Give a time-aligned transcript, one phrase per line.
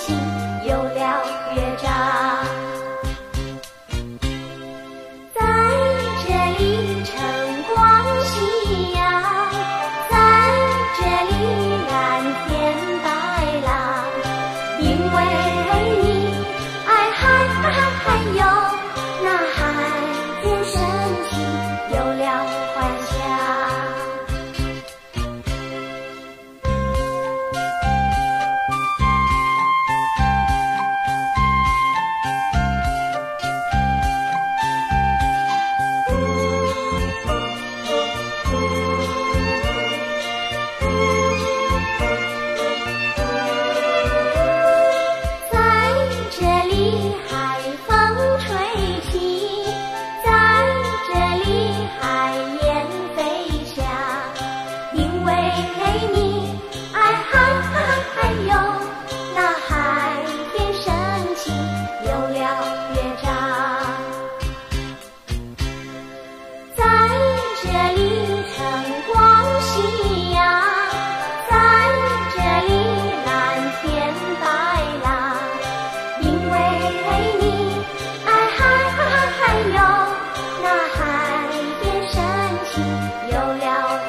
[0.00, 0.16] 心
[0.66, 1.22] 有了
[1.54, 1.86] 乐章。
[5.34, 5.38] 在
[6.24, 7.12] 这里唱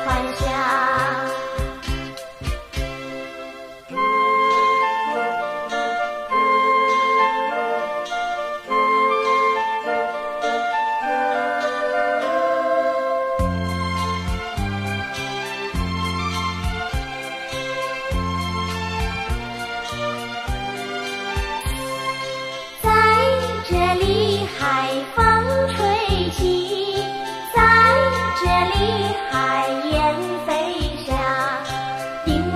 [0.06, 0.71] 欢笑。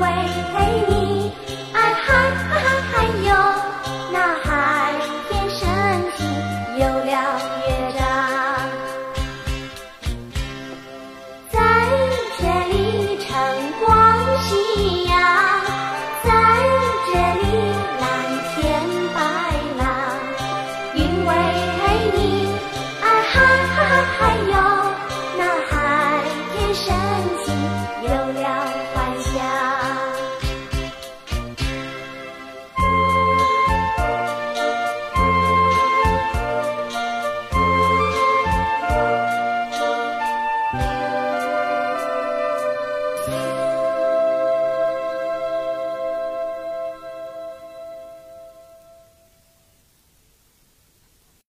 [0.06, 1.32] 为你，
[1.74, 2.94] 哎哈哈哈，还
[3.28, 3.30] 有
[4.12, 4.48] 那海
[5.30, 5.62] 天神
[6.16, 6.20] 奇，
[6.80, 7.12] 有了
[7.62, 7.68] 乐
[7.98, 8.00] 章。
[11.52, 11.58] 在
[12.38, 12.74] 这里，
[13.18, 13.26] 晨
[13.84, 13.86] 光
[14.44, 14.46] 夕
[15.06, 15.14] 阳，
[16.24, 16.30] 在
[17.08, 17.10] 这
[17.42, 17.44] 里，
[18.00, 18.04] 蓝
[18.54, 18.56] 天
[19.16, 19.18] 白
[19.80, 19.84] 浪。
[20.94, 21.30] 因为
[22.16, 22.18] 你，
[23.02, 23.36] 哎哈
[23.76, 24.54] 哈哈，还有
[25.38, 25.74] 那海
[26.54, 26.86] 天神
[27.35, 27.35] 奇。